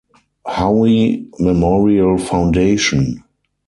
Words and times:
Howe 0.47 1.27
Memorial 1.39 2.17
Foundation. 2.17 3.23